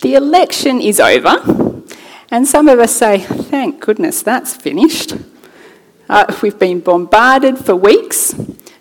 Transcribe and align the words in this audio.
The 0.00 0.14
election 0.14 0.80
is 0.80 1.00
over, 1.00 1.82
and 2.30 2.46
some 2.46 2.68
of 2.68 2.78
us 2.78 2.94
say, 2.94 3.18
thank 3.18 3.80
goodness 3.80 4.22
that's 4.22 4.54
finished. 4.54 5.14
Uh, 6.08 6.32
we've 6.40 6.58
been 6.58 6.78
bombarded 6.78 7.58
for 7.58 7.74
weeks. 7.74 8.32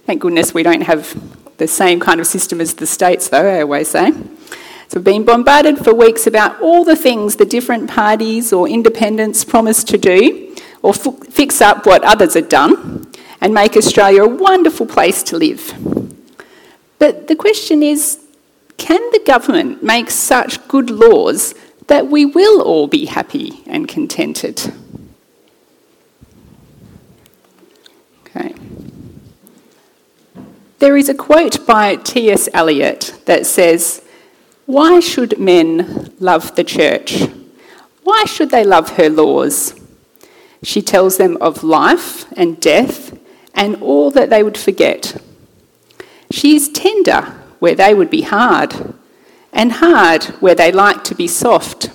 Thank 0.06 0.22
goodness 0.22 0.54
we 0.54 0.62
don't 0.62 0.82
have 0.82 1.20
the 1.58 1.68
same 1.68 2.00
kind 2.00 2.20
of 2.20 2.28
system 2.28 2.62
as 2.62 2.76
the 2.76 2.86
States, 2.86 3.30
though, 3.30 3.50
I 3.50 3.62
always 3.62 3.88
say. 3.88 4.12
So 4.12 5.00
we've 5.00 5.04
been 5.04 5.26
bombarded 5.26 5.80
for 5.80 5.94
weeks 5.94 6.28
about 6.28 6.62
all 6.62 6.86
the 6.86 6.96
things 6.96 7.38
the 7.38 7.46
different 7.46 7.90
parties 7.90 8.54
or 8.54 8.70
independents 8.70 9.44
promise 9.44 9.84
to 9.86 9.98
do 9.98 10.56
or 10.84 10.92
f- 10.94 11.28
fix 11.32 11.62
up 11.62 11.88
what 11.88 12.04
others 12.04 12.36
had 12.36 12.48
done 12.48 13.12
and 13.42 13.54
make 13.56 13.76
Australia 13.76 14.24
a 14.24 14.28
wonderful 14.30 14.86
place 14.86 15.24
to 15.24 15.38
live. 15.38 15.74
But 17.00 17.28
the 17.28 17.36
question 17.36 17.82
is 17.82 18.20
can 18.78 19.02
the 19.12 19.22
government 19.26 19.84
make 19.84 20.10
such 20.10 20.66
good 20.68 20.90
laws 20.90 21.56
that 21.88 22.08
we 22.08 22.26
will 22.26 22.62
all 22.62 22.88
be 22.88 23.06
happy 23.06 23.64
and 23.66 23.88
contented? 23.88 24.74
Okay. 28.26 28.54
There 30.80 30.96
is 30.96 31.10
a 31.10 31.16
quote 31.16 31.66
by 31.66 31.96
T.S. 31.96 32.48
Eliot 32.54 33.20
that 33.26 33.46
says, 33.46 34.04
Why 34.66 35.00
should 35.00 35.40
men 35.40 36.14
love 36.20 36.56
the 36.56 36.64
church? 36.64 37.24
Why 38.04 38.26
should 38.26 38.52
they 38.52 38.64
love 38.64 38.92
her 38.92 39.10
laws? 39.10 39.74
She 40.64 40.82
tells 40.82 41.18
them 41.18 41.38
of 41.42 41.64
life 41.64 42.32
and 42.34 42.60
death 42.60 43.18
and 43.54 43.82
all 43.82 44.12
that 44.12 44.30
they 44.30 44.44
would 44.44 44.58
forget. 44.58 45.20
She 46.32 46.56
is 46.56 46.70
tender 46.70 47.34
where 47.60 47.76
they 47.76 47.94
would 47.94 48.10
be 48.10 48.22
hard, 48.22 48.94
and 49.52 49.74
hard 49.74 50.26
where 50.42 50.56
they 50.56 50.72
like 50.72 51.04
to 51.06 51.16
be 51.16 51.28
soft. 51.28 51.90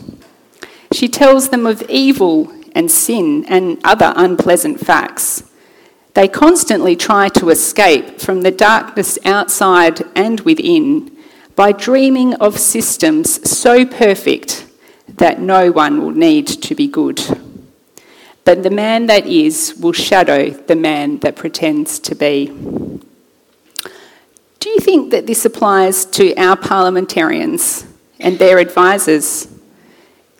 She 0.92 1.08
tells 1.08 1.48
them 1.48 1.66
of 1.66 1.82
evil 1.88 2.52
and 2.74 2.90
sin 2.90 3.44
and 3.48 3.78
other 3.84 4.12
unpleasant 4.16 4.80
facts. 4.80 5.44
They 6.14 6.28
constantly 6.28 6.96
try 6.96 7.28
to 7.30 7.48
escape 7.48 8.20
from 8.20 8.42
the 8.42 8.50
darkness 8.50 9.18
outside 9.24 10.02
and 10.14 10.40
within 10.40 11.16
by 11.56 11.72
dreaming 11.72 12.34
of 12.34 12.58
systems 12.58 13.48
so 13.50 13.86
perfect 13.86 14.66
that 15.08 15.40
no 15.40 15.70
one 15.70 16.02
will 16.02 16.10
need 16.10 16.46
to 16.46 16.74
be 16.74 16.86
good. 16.86 17.20
But 18.44 18.62
the 18.62 18.70
man 18.70 19.06
that 19.06 19.26
is 19.26 19.74
will 19.78 19.92
shadow 19.92 20.50
the 20.50 20.76
man 20.76 21.18
that 21.20 21.36
pretends 21.36 21.98
to 22.00 22.14
be. 22.14 22.50
Think 24.82 25.12
that 25.12 25.28
this 25.28 25.44
applies 25.44 26.04
to 26.06 26.34
our 26.34 26.56
parliamentarians 26.56 27.86
and 28.18 28.36
their 28.40 28.58
advisors? 28.58 29.46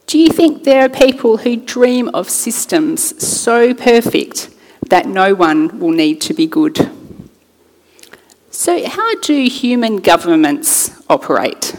Do 0.09 0.19
you 0.19 0.31
think 0.31 0.65
there 0.65 0.85
are 0.85 0.89
people 0.89 1.37
who 1.37 1.55
dream 1.55 2.09
of 2.09 2.29
systems 2.29 3.25
so 3.25 3.73
perfect 3.73 4.51
that 4.89 5.07
no 5.07 5.33
one 5.33 5.79
will 5.79 5.93
need 5.93 6.21
to 6.23 6.35
be 6.35 6.49
good? 6.49 6.91
So, 8.51 8.85
how 8.85 9.15
do 9.21 9.45
human 9.49 9.99
governments 9.99 10.91
operate? 11.09 11.77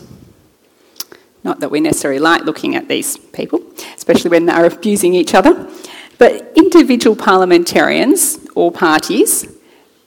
Not 1.43 1.59
that 1.59 1.69
we 1.69 1.81
necessarily 1.81 2.21
like 2.21 2.43
looking 2.43 2.77
at 2.77 2.87
these 2.87 3.17
people, 3.17 3.61
especially 3.93 4.29
when 4.29 4.45
they're 4.45 4.65
abusing 4.65 5.13
each 5.13 5.35
other. 5.35 5.69
But 6.17 6.53
individual 6.55 7.17
parliamentarians 7.17 8.39
or 8.55 8.71
parties 8.71 9.53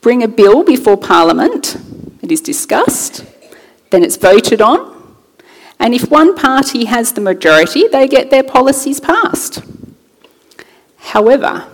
bring 0.07 0.23
a 0.23 0.29
bill 0.29 0.62
before 0.62 0.97
Parliament, 0.97 1.56
it 2.27 2.33
is 2.33 2.41
discussed, 2.41 3.25
then 3.91 4.03
it's 4.03 4.17
voted 4.17 4.61
on, 4.61 4.97
and 5.79 5.95
if 5.95 6.11
one 6.11 6.35
party 6.35 6.87
has 6.87 7.13
the 7.13 7.21
majority, 7.21 7.87
they 7.89 8.09
get 8.09 8.31
their 8.31 8.43
policies 8.43 9.01
passed. 9.01 9.63
However, 10.99 11.69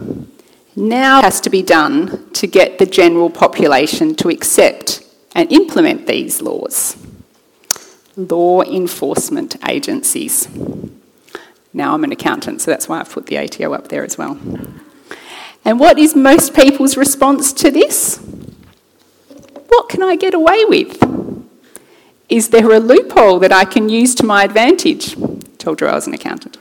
now 0.77 1.22
has 1.22 1.41
to 1.42 1.50
be 1.50 1.62
done 1.62 2.31
to 2.33 2.47
get 2.47 2.78
the 2.78 2.87
general 2.87 3.31
population 3.31 4.15
to 4.16 4.28
accept 4.28 5.04
and 5.34 5.50
implement 5.53 6.06
these 6.06 6.43
laws. 6.43 6.97
Law 8.16 8.62
enforcement 8.62 9.56
agencies. 9.66 10.49
Now 11.72 11.94
I'm 11.94 12.05
an 12.05 12.12
accountant, 12.12 12.60
so 12.60 12.71
that's 12.71 12.88
why 12.88 13.00
I've 13.00 13.10
put 13.10 13.26
the 13.26 13.38
ATO 13.38 13.72
up 13.72 13.88
there 13.88 14.05
as 14.05 14.19
well. 14.19 14.38
And 15.65 15.81
what 15.81 15.99
is 15.99 16.15
most 16.15 16.55
people's 16.55 16.97
response 16.97 17.53
to 17.55 17.71
this? 17.71 18.21
What 19.72 19.88
can 19.88 20.03
I 20.03 20.16
get 20.16 20.34
away 20.34 20.66
with? 20.66 21.03
Is 22.28 22.50
there 22.50 22.71
a 22.72 22.78
loophole 22.78 23.38
that 23.38 23.53
I 23.53 23.65
can 23.65 23.88
use 23.88 24.15
to 24.16 24.27
my 24.27 24.44
advantage? 24.44 25.16
Told 25.56 25.81
you 25.81 25.87
I 25.87 25.94
was 25.94 26.06
an 26.06 26.12
accountant. 26.12 26.59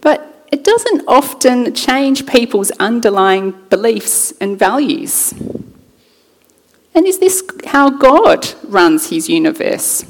But 0.00 0.46
it 0.52 0.62
doesn't 0.62 1.02
often 1.08 1.74
change 1.74 2.24
people's 2.24 2.70
underlying 2.78 3.50
beliefs 3.68 4.32
and 4.40 4.56
values. 4.56 5.32
And 6.94 7.04
is 7.04 7.18
this 7.18 7.42
how 7.66 7.90
God 7.90 8.46
runs 8.62 9.10
his 9.10 9.28
universe? 9.28 10.04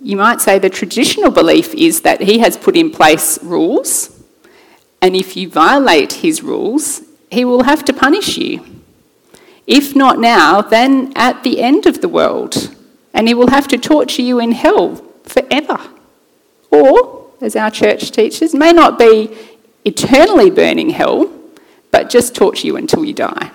You 0.00 0.18
might 0.18 0.40
say 0.40 0.60
the 0.60 0.70
traditional 0.70 1.32
belief 1.32 1.74
is 1.74 2.02
that 2.02 2.20
he 2.20 2.38
has 2.38 2.56
put 2.56 2.76
in 2.76 2.92
place 2.92 3.42
rules, 3.42 4.22
and 5.00 5.16
if 5.16 5.36
you 5.36 5.50
violate 5.50 6.12
his 6.12 6.44
rules, 6.44 7.02
he 7.28 7.44
will 7.44 7.64
have 7.64 7.84
to 7.86 7.92
punish 7.92 8.38
you. 8.38 8.81
If 9.66 9.94
not 9.94 10.18
now, 10.18 10.60
then 10.60 11.12
at 11.14 11.44
the 11.44 11.60
end 11.60 11.86
of 11.86 12.00
the 12.00 12.08
world, 12.08 12.74
and 13.14 13.28
he 13.28 13.34
will 13.34 13.50
have 13.50 13.68
to 13.68 13.78
torture 13.78 14.22
you 14.22 14.40
in 14.40 14.52
hell 14.52 14.96
forever. 15.24 15.78
Or, 16.70 17.30
as 17.40 17.54
our 17.54 17.70
church 17.70 18.10
teaches, 18.10 18.54
may 18.54 18.72
not 18.72 18.98
be 18.98 19.36
eternally 19.84 20.50
burning 20.50 20.90
hell, 20.90 21.30
but 21.90 22.10
just 22.10 22.34
torture 22.34 22.66
you 22.66 22.76
until 22.76 23.04
you 23.04 23.12
die. 23.12 23.50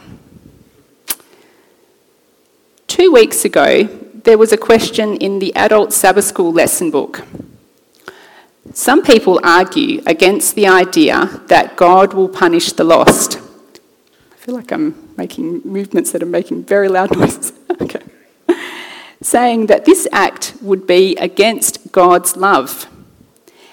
Two 2.88 3.12
weeks 3.12 3.44
ago, 3.44 3.84
there 3.84 4.38
was 4.38 4.52
a 4.52 4.58
question 4.58 5.18
in 5.18 5.40
the 5.40 5.56
adult 5.56 5.92
Sabbath 5.94 6.26
school 6.26 6.54
lesson 6.54 6.92
book. 6.92 7.26
Some 8.74 9.02
people 9.04 9.40
argue 9.44 10.02
against 10.06 10.56
the 10.56 10.68
idea 10.68 11.42
that 11.48 11.76
God 11.76 12.14
will 12.14 12.30
punish 12.30 12.72
the 12.74 12.84
lost. 12.84 13.40
Feel 14.48 14.56
like 14.56 14.72
I'm 14.72 15.14
making 15.18 15.60
movements 15.66 16.14
that 16.14 16.24
are 16.24 16.26
making 16.26 16.64
very 16.64 16.88
loud 16.88 17.12
noises. 17.18 17.52
okay. 17.82 18.00
Saying 19.22 19.66
that 19.66 19.84
this 19.84 20.08
act 20.14 20.54
would 20.62 20.88
be 20.88 21.18
against 21.18 21.92
God's 21.92 22.38
love. 22.38 22.88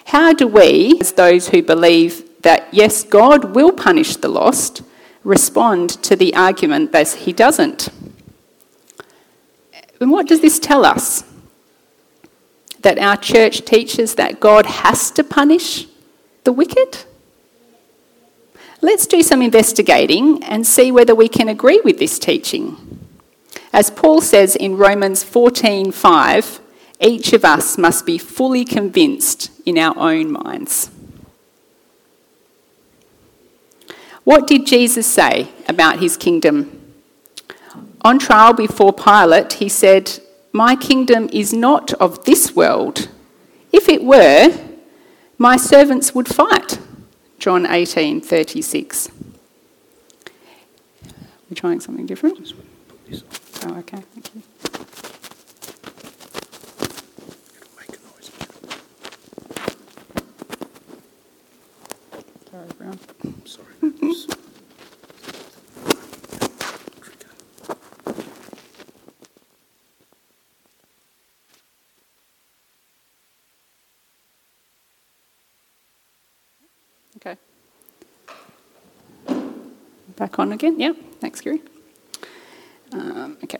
How 0.06 0.32
do 0.32 0.48
we, 0.48 0.98
as 1.00 1.12
those 1.12 1.50
who 1.50 1.62
believe 1.62 2.42
that 2.42 2.66
yes, 2.74 3.04
God 3.04 3.54
will 3.54 3.70
punish 3.70 4.16
the 4.16 4.26
lost, 4.26 4.82
respond 5.22 5.90
to 6.02 6.16
the 6.16 6.34
argument 6.34 6.90
that 6.90 7.08
he 7.12 7.32
doesn't? 7.32 7.90
And 10.00 10.10
what 10.10 10.26
does 10.26 10.40
this 10.40 10.58
tell 10.58 10.84
us? 10.84 11.22
That 12.80 12.98
our 12.98 13.16
church 13.16 13.64
teaches 13.64 14.16
that 14.16 14.40
God 14.40 14.66
has 14.66 15.12
to 15.12 15.22
punish 15.22 15.86
the 16.42 16.52
wicked? 16.52 17.04
Let's 18.84 19.06
do 19.06 19.22
some 19.22 19.40
investigating 19.40 20.44
and 20.44 20.66
see 20.66 20.92
whether 20.92 21.14
we 21.14 21.26
can 21.26 21.48
agree 21.48 21.80
with 21.86 21.98
this 21.98 22.18
teaching. 22.18 22.76
As 23.72 23.88
Paul 23.88 24.20
says 24.20 24.54
in 24.54 24.76
Romans 24.76 25.24
14:5, 25.24 26.60
each 27.00 27.32
of 27.32 27.46
us 27.46 27.78
must 27.78 28.04
be 28.04 28.18
fully 28.18 28.62
convinced 28.62 29.50
in 29.64 29.78
our 29.78 29.96
own 29.96 30.32
minds. 30.32 30.90
What 34.24 34.46
did 34.46 34.66
Jesus 34.66 35.06
say 35.06 35.48
about 35.66 36.00
his 36.00 36.18
kingdom 36.18 36.78
on 38.02 38.18
trial 38.18 38.52
before 38.52 38.92
Pilate, 38.92 39.54
he 39.54 39.70
said, 39.70 40.20
My 40.52 40.76
kingdom 40.76 41.30
is 41.32 41.54
not 41.54 41.94
of 41.94 42.26
this 42.26 42.54
world. 42.54 43.08
If 43.72 43.88
it 43.88 44.04
were, 44.04 44.52
my 45.38 45.56
servants 45.56 46.14
would 46.14 46.28
fight. 46.28 46.73
John 47.44 47.66
18 47.66 48.22
36. 48.22 49.10
We're 51.50 51.54
trying 51.54 51.78
something 51.78 52.06
different? 52.06 52.54
Oh, 53.66 53.76
okay, 53.80 53.98
thank 53.98 54.34
you. 54.34 54.42
Sorry. 63.44 64.40
Back 80.16 80.38
on 80.38 80.52
again? 80.52 80.78
Yeah, 80.78 80.92
thanks, 81.20 81.40
Gary. 81.40 81.60
Um, 82.92 83.36
okay. 83.42 83.58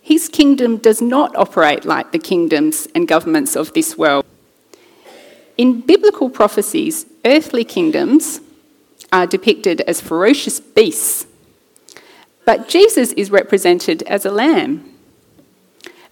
His 0.00 0.28
kingdom 0.28 0.76
does 0.76 1.00
not 1.00 1.34
operate 1.34 1.84
like 1.84 2.12
the 2.12 2.18
kingdoms 2.18 2.86
and 2.94 3.08
governments 3.08 3.56
of 3.56 3.72
this 3.72 3.96
world. 3.96 4.24
In 5.56 5.80
biblical 5.80 6.28
prophecies, 6.28 7.06
earthly 7.24 7.64
kingdoms 7.64 8.40
are 9.12 9.26
depicted 9.26 9.80
as 9.82 10.00
ferocious 10.00 10.60
beasts, 10.60 11.26
but 12.44 12.68
Jesus 12.68 13.12
is 13.12 13.30
represented 13.30 14.02
as 14.02 14.26
a 14.26 14.30
lamb. 14.30 14.92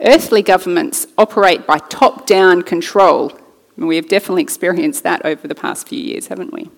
Earthly 0.00 0.42
governments 0.42 1.06
operate 1.18 1.66
by 1.66 1.78
top 1.78 2.26
down 2.26 2.62
control, 2.62 3.38
and 3.76 3.86
we 3.86 3.96
have 3.96 4.08
definitely 4.08 4.42
experienced 4.42 5.02
that 5.02 5.24
over 5.24 5.46
the 5.46 5.54
past 5.54 5.88
few 5.88 6.00
years, 6.00 6.28
haven't 6.28 6.52
we? 6.52 6.70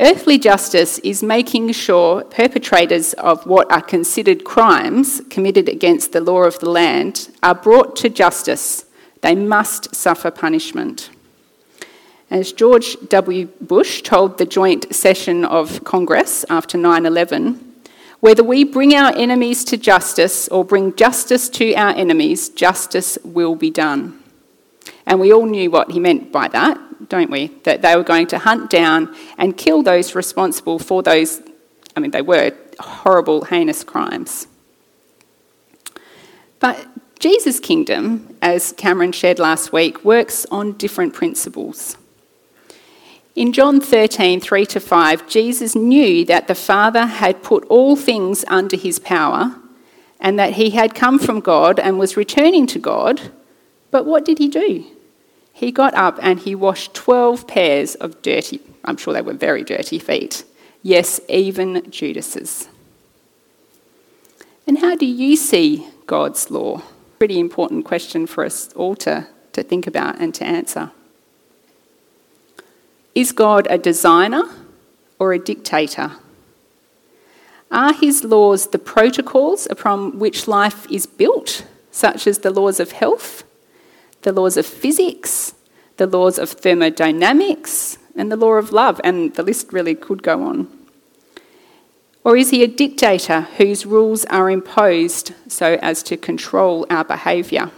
Earthly 0.00 0.38
justice 0.38 1.00
is 1.00 1.24
making 1.24 1.72
sure 1.72 2.22
perpetrators 2.22 3.14
of 3.14 3.44
what 3.46 3.70
are 3.72 3.82
considered 3.82 4.44
crimes 4.44 5.20
committed 5.28 5.68
against 5.68 6.12
the 6.12 6.20
law 6.20 6.44
of 6.44 6.60
the 6.60 6.70
land 6.70 7.30
are 7.42 7.56
brought 7.56 7.96
to 7.96 8.08
justice. 8.08 8.84
They 9.22 9.34
must 9.34 9.96
suffer 9.96 10.30
punishment. 10.30 11.10
As 12.30 12.52
George 12.52 12.96
W. 13.08 13.46
Bush 13.60 14.02
told 14.02 14.38
the 14.38 14.46
joint 14.46 14.94
session 14.94 15.44
of 15.44 15.82
Congress 15.82 16.44
after 16.48 16.78
9 16.78 17.04
11, 17.04 17.64
whether 18.20 18.44
we 18.44 18.62
bring 18.62 18.94
our 18.94 19.12
enemies 19.16 19.64
to 19.64 19.76
justice 19.76 20.46
or 20.48 20.64
bring 20.64 20.94
justice 20.94 21.48
to 21.48 21.74
our 21.74 21.90
enemies, 21.90 22.50
justice 22.50 23.18
will 23.24 23.56
be 23.56 23.70
done. 23.70 24.22
And 25.06 25.18
we 25.18 25.32
all 25.32 25.46
knew 25.46 25.72
what 25.72 25.90
he 25.90 25.98
meant 25.98 26.30
by 26.30 26.46
that 26.48 26.87
don't 27.08 27.30
we? 27.30 27.48
That 27.64 27.82
they 27.82 27.96
were 27.96 28.02
going 28.02 28.26
to 28.28 28.38
hunt 28.38 28.70
down 28.70 29.14
and 29.36 29.56
kill 29.56 29.82
those 29.82 30.14
responsible 30.14 30.78
for 30.78 31.02
those, 31.02 31.40
I 31.96 32.00
mean, 32.00 32.10
they 32.10 32.22
were 32.22 32.52
horrible, 32.80 33.44
heinous 33.44 33.84
crimes. 33.84 34.48
But 36.60 36.86
Jesus' 37.18 37.60
kingdom, 37.60 38.36
as 38.42 38.72
Cameron 38.72 39.12
shared 39.12 39.38
last 39.38 39.72
week, 39.72 40.04
works 40.04 40.46
on 40.50 40.72
different 40.72 41.14
principles. 41.14 41.96
In 43.34 43.52
John 43.52 43.80
13, 43.80 44.40
3 44.40 44.66
to 44.66 44.80
5, 44.80 45.28
Jesus 45.28 45.76
knew 45.76 46.24
that 46.24 46.48
the 46.48 46.54
Father 46.56 47.06
had 47.06 47.42
put 47.42 47.64
all 47.66 47.94
things 47.94 48.44
under 48.48 48.76
his 48.76 48.98
power 48.98 49.54
and 50.20 50.38
that 50.38 50.54
he 50.54 50.70
had 50.70 50.94
come 50.94 51.18
from 51.18 51.40
God 51.40 51.78
and 51.78 51.98
was 51.98 52.16
returning 52.16 52.66
to 52.66 52.80
God. 52.80 53.30
But 53.90 54.06
what 54.06 54.24
did 54.24 54.38
he 54.38 54.48
do? 54.48 54.84
He 55.58 55.72
got 55.72 55.92
up 55.94 56.20
and 56.22 56.38
he 56.38 56.54
washed 56.54 56.94
12 56.94 57.48
pairs 57.48 57.96
of 57.96 58.22
dirty, 58.22 58.60
I'm 58.84 58.96
sure 58.96 59.12
they 59.12 59.20
were 59.20 59.32
very 59.32 59.64
dirty 59.64 59.98
feet. 59.98 60.44
Yes, 60.84 61.20
even 61.28 61.90
Judas's. 61.90 62.68
And 64.68 64.78
how 64.78 64.94
do 64.94 65.04
you 65.04 65.34
see 65.34 65.88
God's 66.06 66.48
law? 66.52 66.82
Pretty 67.18 67.40
important 67.40 67.84
question 67.84 68.24
for 68.28 68.44
us 68.44 68.72
all 68.74 68.94
to, 68.96 69.26
to 69.52 69.64
think 69.64 69.88
about 69.88 70.20
and 70.20 70.32
to 70.36 70.44
answer. 70.44 70.92
Is 73.16 73.32
God 73.32 73.66
a 73.68 73.78
designer 73.78 74.44
or 75.18 75.32
a 75.32 75.40
dictator? 75.40 76.12
Are 77.72 77.92
his 77.92 78.22
laws 78.22 78.68
the 78.68 78.78
protocols 78.78 79.66
upon 79.68 80.20
which 80.20 80.46
life 80.46 80.88
is 80.88 81.06
built, 81.06 81.66
such 81.90 82.28
as 82.28 82.38
the 82.38 82.52
laws 82.52 82.78
of 82.78 82.92
health 82.92 83.42
the 84.22 84.32
laws 84.32 84.56
of 84.56 84.66
physics, 84.66 85.54
the 85.96 86.06
laws 86.06 86.38
of 86.38 86.50
thermodynamics, 86.50 87.98
and 88.16 88.32
the 88.32 88.36
law 88.36 88.54
of 88.54 88.72
love, 88.72 89.00
and 89.04 89.34
the 89.34 89.42
list 89.42 89.72
really 89.72 89.94
could 89.94 90.22
go 90.22 90.42
on. 90.42 90.68
Or 92.24 92.36
is 92.36 92.50
he 92.50 92.62
a 92.62 92.66
dictator 92.66 93.42
whose 93.42 93.86
rules 93.86 94.24
are 94.26 94.50
imposed 94.50 95.32
so 95.48 95.78
as 95.80 96.02
to 96.04 96.16
control 96.16 96.86
our 96.90 97.04
behaviour? 97.04 97.70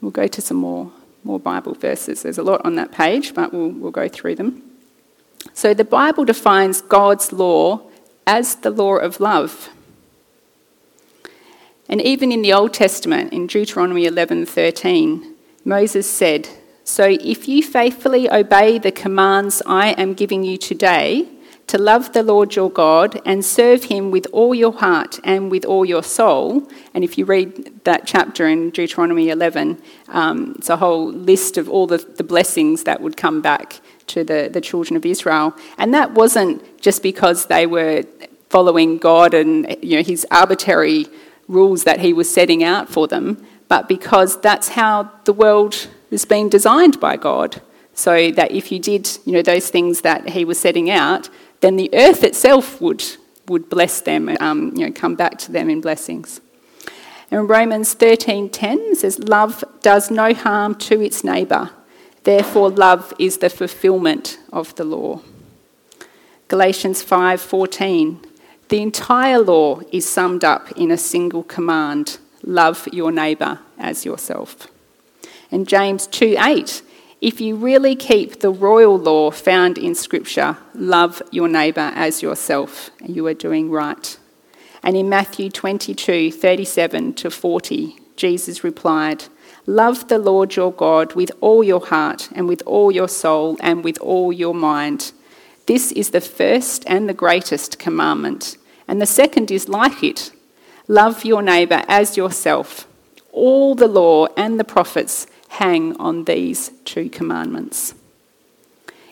We'll 0.00 0.10
go 0.10 0.26
to 0.26 0.42
some 0.42 0.58
more, 0.58 0.92
more 1.22 1.40
Bible 1.40 1.74
verses. 1.74 2.22
There's 2.22 2.36
a 2.36 2.42
lot 2.42 2.60
on 2.64 2.74
that 2.74 2.92
page, 2.92 3.32
but 3.32 3.54
we'll, 3.54 3.70
we'll 3.70 3.90
go 3.90 4.08
through 4.08 4.34
them. 4.34 4.62
So 5.54 5.72
the 5.72 5.84
Bible 5.84 6.24
defines 6.24 6.82
God's 6.82 7.32
law 7.32 7.80
as 8.26 8.56
the 8.56 8.70
law 8.70 8.96
of 8.96 9.20
love. 9.20 9.70
And 11.88 12.00
even 12.00 12.32
in 12.32 12.42
the 12.42 12.52
Old 12.52 12.72
Testament, 12.72 13.32
in 13.32 13.46
Deuteronomy 13.46 14.06
11:13, 14.06 15.34
Moses 15.64 16.06
said, 16.06 16.48
"So 16.84 17.16
if 17.20 17.48
you 17.48 17.62
faithfully 17.62 18.30
obey 18.30 18.78
the 18.78 18.92
commands 18.92 19.62
I 19.66 19.90
am 19.92 20.14
giving 20.14 20.44
you 20.44 20.56
today, 20.56 21.28
to 21.66 21.78
love 21.78 22.12
the 22.12 22.22
Lord 22.22 22.54
your 22.54 22.70
God 22.70 23.20
and 23.24 23.44
serve 23.44 23.84
him 23.84 24.10
with 24.10 24.26
all 24.32 24.54
your 24.54 24.72
heart 24.72 25.18
and 25.24 25.50
with 25.50 25.64
all 25.64 25.84
your 25.84 26.02
soul. 26.02 26.68
And 26.92 27.02
if 27.02 27.16
you 27.16 27.24
read 27.24 27.84
that 27.84 28.06
chapter 28.06 28.46
in 28.46 28.70
Deuteronomy 28.70 29.30
11, 29.30 29.80
um, 30.08 30.54
it's 30.58 30.68
a 30.68 30.76
whole 30.76 31.10
list 31.10 31.56
of 31.56 31.68
all 31.68 31.86
the, 31.86 31.98
the 31.98 32.24
blessings 32.24 32.84
that 32.84 33.00
would 33.00 33.16
come 33.16 33.40
back 33.40 33.80
to 34.08 34.24
the, 34.24 34.50
the 34.52 34.60
children 34.60 34.96
of 34.96 35.06
Israel. 35.06 35.54
And 35.78 35.94
that 35.94 36.12
wasn't 36.12 36.80
just 36.80 37.02
because 37.02 37.46
they 37.46 37.66
were 37.66 38.04
following 38.50 38.98
God 38.98 39.32
and 39.34 39.76
you 39.82 39.96
know, 39.96 40.02
his 40.02 40.26
arbitrary 40.30 41.06
rules 41.48 41.84
that 41.84 42.00
he 42.00 42.12
was 42.12 42.32
setting 42.32 42.62
out 42.62 42.88
for 42.88 43.06
them, 43.06 43.44
but 43.68 43.88
because 43.88 44.40
that's 44.40 44.68
how 44.70 45.10
the 45.24 45.32
world 45.32 45.88
has 46.10 46.24
been 46.24 46.48
designed 46.48 47.00
by 47.00 47.16
God. 47.16 47.60
So 47.94 48.30
that 48.32 48.50
if 48.50 48.72
you 48.72 48.78
did, 48.78 49.08
you 49.24 49.32
know, 49.32 49.42
those 49.42 49.70
things 49.70 50.00
that 50.00 50.30
he 50.30 50.44
was 50.44 50.58
setting 50.58 50.90
out, 50.90 51.28
then 51.60 51.76
the 51.76 51.90
earth 51.94 52.24
itself 52.24 52.80
would, 52.80 53.04
would 53.46 53.68
bless 53.68 54.00
them 54.00 54.28
and 54.28 54.40
um, 54.42 54.72
you 54.74 54.86
know, 54.86 54.92
come 54.92 55.14
back 55.14 55.38
to 55.38 55.52
them 55.52 55.70
in 55.70 55.80
blessings. 55.80 56.40
And 57.30 57.48
Romans 57.48 57.94
13:10 57.94 58.96
says, 58.96 59.18
"Love 59.18 59.64
does 59.82 60.10
no 60.10 60.34
harm 60.34 60.74
to 60.76 61.00
its 61.00 61.24
neighbour. 61.24 61.70
Therefore, 62.24 62.70
love 62.70 63.12
is 63.18 63.38
the 63.38 63.50
fulfilment 63.50 64.38
of 64.52 64.74
the 64.76 64.84
law." 64.84 65.20
Galatians 66.48 67.02
5:14 67.02 68.20
the 68.68 68.82
entire 68.82 69.38
law 69.38 69.80
is 69.92 70.08
summed 70.08 70.44
up 70.44 70.72
in 70.72 70.90
a 70.90 70.96
single 70.96 71.42
command 71.42 72.18
love 72.42 72.88
your 72.92 73.10
neighbour 73.12 73.58
as 73.78 74.04
yourself. 74.04 74.68
And 75.50 75.68
James 75.68 76.06
2 76.06 76.36
8, 76.38 76.82
if 77.20 77.40
you 77.40 77.56
really 77.56 77.96
keep 77.96 78.40
the 78.40 78.50
royal 78.50 78.98
law 78.98 79.30
found 79.30 79.78
in 79.78 79.94
Scripture, 79.94 80.56
love 80.74 81.22
your 81.30 81.48
neighbour 81.48 81.92
as 81.94 82.22
yourself, 82.22 82.90
you 83.04 83.26
are 83.26 83.34
doing 83.34 83.70
right. 83.70 84.18
And 84.82 84.96
in 84.96 85.08
Matthew 85.08 85.48
22 85.50 86.30
37 86.32 87.14
to 87.14 87.30
40, 87.30 87.96
Jesus 88.16 88.62
replied, 88.62 89.24
Love 89.66 90.08
the 90.08 90.18
Lord 90.18 90.56
your 90.56 90.72
God 90.72 91.14
with 91.14 91.30
all 91.40 91.64
your 91.64 91.86
heart 91.86 92.28
and 92.32 92.46
with 92.46 92.62
all 92.66 92.92
your 92.92 93.08
soul 93.08 93.56
and 93.60 93.82
with 93.82 93.98
all 93.98 94.32
your 94.32 94.54
mind 94.54 95.12
this 95.66 95.92
is 95.92 96.10
the 96.10 96.20
first 96.20 96.84
and 96.86 97.08
the 97.08 97.14
greatest 97.14 97.78
commandment. 97.78 98.56
And 98.86 99.00
the 99.00 99.06
second 99.06 99.50
is 99.50 99.68
like 99.68 100.02
it 100.02 100.30
love 100.86 101.24
your 101.24 101.40
neighbour 101.40 101.82
as 101.88 102.16
yourself. 102.16 102.86
All 103.32 103.74
the 103.74 103.88
law 103.88 104.26
and 104.36 104.60
the 104.60 104.64
prophets 104.64 105.26
hang 105.48 105.96
on 105.96 106.24
these 106.24 106.70
two 106.84 107.08
commandments. 107.08 107.94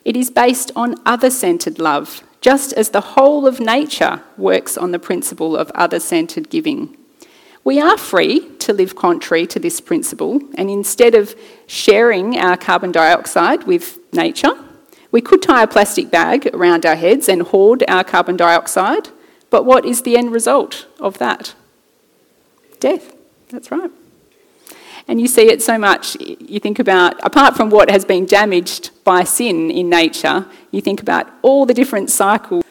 It 0.05 0.17
is 0.17 0.31
based 0.31 0.73
on 0.77 0.97
other 1.07 1.31
centred 1.31 1.79
love, 1.79 2.23
just 2.41 2.73
as 2.75 2.91
the 2.91 3.01
whole 3.01 3.47
of 3.47 3.61
nature 3.61 4.23
works 4.37 4.77
on 4.77 4.91
the 4.91 4.99
principle 4.99 5.57
of 5.57 5.71
other 5.75 6.01
centred 6.01 6.51
giving. 6.51 6.97
We 7.65 7.81
are 7.81 7.97
free 7.97 8.49
to 8.59 8.73
live 8.73 8.97
contrary 8.97 9.47
to 9.47 9.61
this 9.61 9.81
principle, 9.81 10.41
and 10.57 10.69
instead 10.69 11.15
of 11.15 11.37
sharing 11.67 12.37
our 12.37 12.57
carbon 12.57 12.91
dioxide 12.91 13.65
with 13.65 13.99
nature, 14.13 14.55
we 15.13 15.21
could 15.21 15.43
tie 15.43 15.63
a 15.63 15.67
plastic 15.67 16.11
bag 16.11 16.49
around 16.55 16.85
our 16.85 16.97
heads 16.97 17.29
and 17.29 17.43
hoard 17.43 17.85
our 17.87 18.03
carbon 18.03 18.37
dioxide, 18.37 19.11
but 19.51 19.65
what 19.65 19.85
is 19.85 20.03
the 20.03 20.17
end 20.17 20.33
result 20.33 20.87
of 20.99 21.19
that? 21.19 21.55
Death. 22.81 23.15
That's 23.51 23.71
right. 23.71 23.91
And 25.07 25.21
you 25.21 25.29
see 25.29 25.51
it 25.51 25.61
so 25.61 25.79
much, 25.79 26.17
you 26.21 26.59
think 26.59 26.79
about, 26.79 27.23
apart 27.25 27.57
from 27.57 27.69
what 27.69 27.91
has 27.91 28.05
been 28.05 28.25
damaged 28.25 28.91
by 29.05 29.25
sin 29.25 29.71
in 29.71 29.91
nature, 29.91 30.47
you 30.71 30.81
think 30.81 31.03
about 31.03 31.29
all 31.43 31.67
the 31.67 31.75
different 31.75 32.09
cycles 32.11 32.65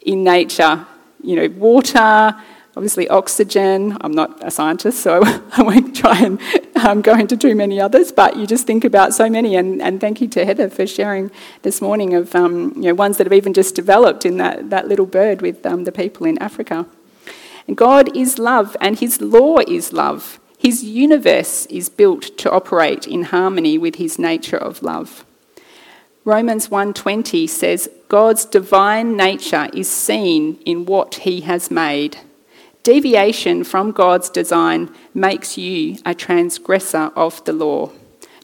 in 0.00 0.24
nature. 0.24 0.86
You 1.22 1.36
know, 1.36 1.48
water, 1.56 2.34
obviously 2.76 3.08
oxygen. 3.08 3.96
I'm 4.00 4.12
not 4.12 4.42
a 4.42 4.50
scientist, 4.50 5.00
so 5.00 5.22
I 5.52 5.62
won't 5.62 5.94
try 5.94 6.20
and 6.20 6.40
um, 6.84 7.00
go 7.00 7.14
into 7.14 7.36
too 7.36 7.54
many 7.54 7.80
others, 7.80 8.12
but 8.12 8.36
you 8.36 8.46
just 8.46 8.66
think 8.66 8.84
about 8.84 9.14
so 9.14 9.28
many. 9.28 9.56
And, 9.56 9.80
and 9.80 10.00
thank 10.00 10.20
you 10.20 10.28
to 10.28 10.44
Heather 10.44 10.68
for 10.68 10.86
sharing 10.86 11.30
this 11.62 11.80
morning 11.80 12.14
of 12.14 12.34
um, 12.34 12.72
you 12.76 12.82
know, 12.82 12.94
ones 12.94 13.16
that 13.18 13.26
have 13.26 13.32
even 13.32 13.52
just 13.52 13.74
developed 13.74 14.24
in 14.24 14.36
that, 14.36 14.70
that 14.70 14.88
little 14.88 15.06
bird 15.06 15.42
with 15.42 15.64
um, 15.66 15.84
the 15.84 15.92
people 15.92 16.26
in 16.26 16.38
Africa. 16.38 16.86
And 17.66 17.76
God 17.76 18.14
is 18.16 18.38
love, 18.38 18.76
and 18.80 18.98
His 18.98 19.20
law 19.20 19.58
is 19.66 19.92
love. 19.92 20.38
His 20.58 20.84
universe 20.84 21.66
is 21.66 21.88
built 21.88 22.36
to 22.38 22.50
operate 22.50 23.06
in 23.06 23.24
harmony 23.24 23.78
with 23.78 23.96
His 23.96 24.18
nature 24.18 24.56
of 24.56 24.82
love. 24.82 25.24
Romans 26.24 26.68
1:20 26.68 27.46
says 27.46 27.88
God's 28.08 28.46
divine 28.46 29.14
nature 29.14 29.68
is 29.74 29.88
seen 29.88 30.58
in 30.64 30.86
what 30.86 31.16
he 31.16 31.42
has 31.42 31.70
made 31.70 32.16
Deviation 32.84 33.64
from 33.64 33.92
God's 33.92 34.28
design 34.28 34.94
makes 35.14 35.56
you 35.56 35.96
a 36.04 36.14
transgressor 36.14 37.10
of 37.16 37.42
the 37.46 37.52
law, 37.54 37.90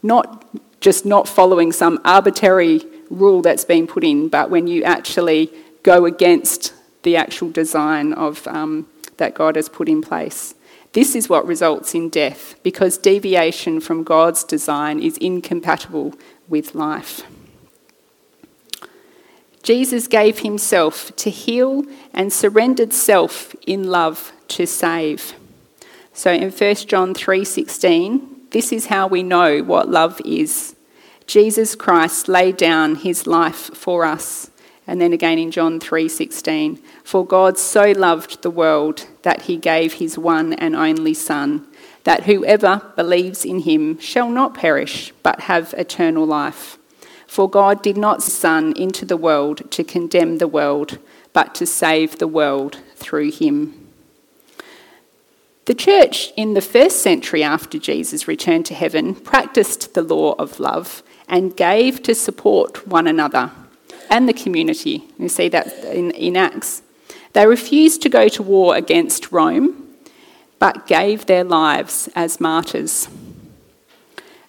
not 0.02 0.44
just 0.80 1.04
not 1.04 1.28
following 1.28 1.73
some 1.73 2.00
arbitrary 2.06 2.80
rule 3.11 3.42
that's 3.42 3.66
been 3.66 3.87
put 3.87 4.02
in, 4.02 4.28
but 4.28 4.49
when 4.49 4.66
you 4.66 4.82
actually 4.82 5.52
go 5.82 6.06
against 6.06 6.73
the 7.02 7.16
actual 7.16 7.50
design 7.50 8.14
of 8.14 8.47
um, 8.49 8.88
that 9.18 9.35
God 9.35 9.56
has 9.56 9.68
put 9.68 9.90
in 9.90 10.00
place. 10.00 10.54
This 10.94 11.14
is 11.14 11.28
what 11.28 11.47
results 11.47 11.94
in 11.94 12.09
death 12.09 12.56
because 12.62 12.97
deviation 12.97 13.78
from 13.80 14.02
God's 14.02 14.42
design 14.42 15.00
is 15.00 15.18
incompatible 15.18 16.14
with 16.49 16.75
life. 16.75 17.23
Jesus 19.62 20.07
gave 20.07 20.40
himself 20.40 21.14
to 21.17 21.31
heal 21.31 21.85
and 22.14 22.33
surrendered 22.33 22.93
self 22.93 23.55
in 23.67 23.85
love 23.85 24.33
to 24.49 24.67
save. 24.67 25.35
So 26.12 26.33
in 26.33 26.50
1 26.50 26.88
John 26.88 27.14
3:16, 27.14 28.49
this 28.50 28.73
is 28.73 28.87
how 28.87 29.07
we 29.07 29.23
know 29.23 29.61
what 29.61 29.90
love 29.90 30.21
is. 30.25 30.75
Jesus 31.26 31.76
Christ 31.76 32.26
laid 32.26 32.57
down 32.57 32.97
his 32.97 33.26
life 33.26 33.71
for 33.75 34.05
us. 34.05 34.50
And 34.87 35.00
then 35.00 35.12
again 35.12 35.38
in 35.38 35.52
John 35.52 35.79
3:16, 35.79 36.81
for 37.05 37.25
God 37.25 37.57
so 37.57 37.93
loved 37.93 38.43
the 38.43 38.50
world 38.50 39.07
that 39.23 39.43
he 39.43 39.57
gave 39.57 39.95
his 39.95 40.19
one 40.19 40.52
and 40.55 40.75
only 40.75 41.14
son, 41.14 41.64
that 42.02 42.25
whoever 42.25 42.83
believes 42.97 43.45
in 43.45 43.61
him 43.61 44.00
shall 44.00 44.31
not 44.31 44.55
perish 44.55 45.12
but 45.23 45.43
have 45.43 45.75
eternal 45.79 46.26
life. 46.26 46.76
For 47.31 47.49
God 47.49 47.81
did 47.81 47.97
not 47.97 48.25
send 48.25 48.77
into 48.77 49.05
the 49.05 49.17
world 49.17 49.71
to 49.71 49.85
condemn 49.85 50.39
the 50.39 50.49
world, 50.49 50.99
but 51.33 51.55
to 51.55 51.65
save 51.65 52.19
the 52.19 52.27
world 52.27 52.81
through 52.97 53.31
him. 53.31 53.87
The 55.67 55.75
church 55.75 56.33
in 56.37 56.55
the 56.55 56.61
first 56.61 57.05
century 57.05 57.45
after 57.45 57.79
Jesus 57.79 58.27
returned 58.27 58.67
to 58.67 58.75
heaven 58.75 59.15
practiced 59.15 59.95
the 59.95 60.03
law 60.03 60.33
of 60.41 60.59
love 60.59 61.05
and 61.29 61.57
gave 61.57 62.03
to 62.03 62.17
support 62.17 62.89
one 62.89 63.07
another 63.07 63.53
and 64.11 64.29
the 64.29 64.35
community. 64.35 65.05
You 65.17 65.29
see 65.29 65.49
that 65.51 65.69
in, 65.85 66.11
in 66.11 66.37
Acts. 66.37 66.83
They 67.33 67.47
refused 67.47 68.03
to 68.03 68.09
go 68.09 68.27
to 68.27 68.43
war 68.43 68.75
against 68.75 69.31
Rome, 69.31 69.95
but 70.59 70.89
gave 70.89 71.27
their 71.27 71.45
lives 71.45 72.09
as 72.17 72.41
martyrs. 72.41 73.09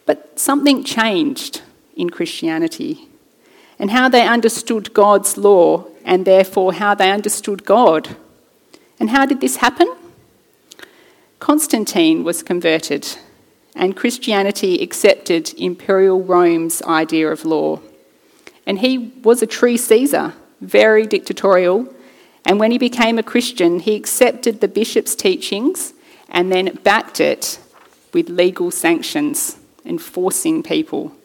But 0.08 0.40
something 0.40 0.84
changed 0.84 1.62
in 2.01 2.10
Christianity 2.10 3.08
and 3.77 3.91
how 3.91 4.10
they 4.10 4.27
understood 4.27 4.93
God's 4.93 5.38
law 5.38 5.86
and 6.03 6.25
therefore 6.25 6.74
how 6.74 6.96
they 6.96 7.12
understood 7.12 7.63
God. 7.63 8.15
And 9.00 9.12
how 9.12 9.25
did 9.25 9.39
this 9.39 9.58
happen? 9.58 9.88
Constantine 11.39 12.24
was 12.24 12.43
converted 12.43 13.08
and 13.75 13.96
Christianity 13.96 14.81
accepted 14.81 15.53
Imperial 15.58 16.22
Rome's 16.22 16.81
idea 16.81 17.31
of 17.31 17.46
law. 17.46 17.79
And 18.65 18.79
he 18.79 18.98
was 19.24 19.41
a 19.41 19.48
true 19.48 19.77
Caesar, 19.77 20.34
very 20.60 21.05
dictatorial. 21.05 21.93
And 22.46 22.60
when 22.60 22.72
he 22.72 22.77
became 22.77 23.17
a 23.17 23.24
Christian, 23.24 23.79
he 23.79 23.96
accepted 23.96 24.60
the 24.60 24.67
bishop's 24.67 25.15
teachings 25.15 25.93
and 26.29 26.51
then 26.51 26.79
backed 26.84 27.20
it 27.20 27.60
with 28.13 28.29
legal 28.29 28.72
sanctions, 28.72 29.58
enforcing 29.86 30.63
people 30.63 31.15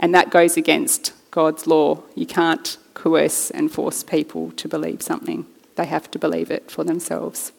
and 0.00 0.12
that 0.14 0.30
goes 0.30 0.56
against 0.56 1.12
God's 1.30 1.68
law. 1.68 2.02
You 2.16 2.26
can't 2.26 2.76
coerce 2.94 3.50
and 3.50 3.70
force 3.70 4.02
people 4.02 4.50
to 4.52 4.66
believe 4.66 5.02
something, 5.02 5.46
they 5.76 5.86
have 5.86 6.10
to 6.10 6.18
believe 6.18 6.50
it 6.50 6.70
for 6.70 6.82
themselves. 6.82 7.52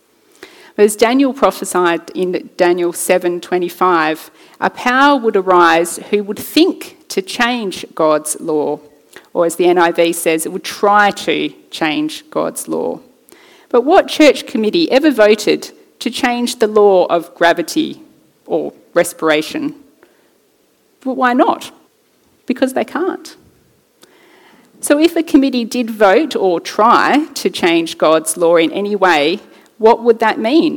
As 0.78 0.96
Daniel 0.96 1.34
prophesied 1.34 2.10
in 2.12 2.50
Daniel 2.58 2.92
7:25, 2.92 4.32
a 4.60 4.70
power 4.70 5.20
would 5.20 5.36
arise 5.36 5.98
who 6.10 6.24
would 6.24 6.40
think 6.40 6.98
to 7.10 7.22
change 7.22 7.86
God's 7.94 8.40
law, 8.40 8.80
or 9.34 9.46
as 9.46 9.58
the 9.58 9.66
NIV 9.66 10.14
says, 10.14 10.46
it 10.46 10.52
would 10.52 10.64
try 10.64 11.12
to 11.12 11.54
change 11.70 12.30
God's 12.30 12.68
law. 12.68 13.00
But 13.70 13.82
what 13.82 14.08
church 14.08 14.48
committee 14.48 14.92
ever 14.92 15.12
voted 15.12 15.72
to 16.00 16.10
change 16.10 16.60
the 16.60 16.68
law 16.68 17.06
of 17.06 17.36
gravity 17.36 18.02
or 18.46 18.74
respiration? 18.94 19.76
Well, 21.04 21.16
why 21.16 21.34
not? 21.34 21.72
Because 22.54 22.74
they 22.74 22.84
can't. 22.84 23.38
So, 24.82 25.00
if 25.00 25.16
a 25.16 25.24
committee 25.24 25.64
did 25.64 25.90
vote 25.90 26.36
or 26.36 26.60
try 26.60 27.28
to 27.36 27.50
change 27.50 27.98
God's 27.98 28.36
law 28.36 28.58
in 28.58 28.72
any 28.74 28.94
way, 28.94 29.40
what 29.78 30.04
would 30.04 30.20
that 30.20 30.38
mean? 30.38 30.74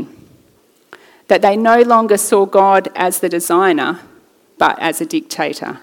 That 1.26 1.42
they 1.42 1.56
no 1.56 1.80
longer 1.82 2.16
saw 2.16 2.46
God 2.46 2.92
as 2.94 3.18
the 3.18 3.28
designer, 3.28 4.00
but 4.56 4.78
as 4.78 5.00
a 5.00 5.06
dictator. 5.06 5.80